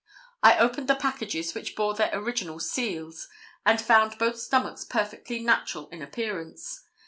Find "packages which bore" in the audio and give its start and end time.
0.95-1.93